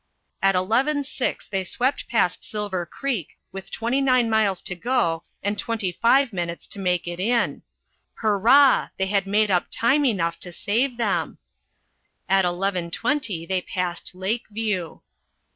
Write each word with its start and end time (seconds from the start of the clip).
At 0.41 0.55
eleven 0.55 1.03
six 1.03 1.47
they 1.47 1.63
swept 1.63 2.07
past 2.07 2.43
Silver 2.43 2.87
Creek 2.87 3.37
with 3.51 3.71
29 3.71 4.31
miles 4.31 4.59
to 4.63 4.73
go 4.73 5.25
and 5.43 5.59
25 5.59 6.33
minutes 6.33 6.65
to 6.69 6.79
make 6.79 7.07
it 7.07 7.19
in. 7.19 7.61
Hurrah! 8.15 8.89
They 8.97 9.05
had 9.05 9.27
made 9.27 9.51
up 9.51 9.67
time 9.69 10.03
enough 10.05 10.39
to 10.39 10.51
save 10.51 10.97
them! 10.97 11.37
At 12.27 12.45
eleven 12.45 12.89
twenty 12.89 13.45
they 13.45 13.61
passed 13.61 14.15
Lake 14.15 14.47
View. 14.49 15.03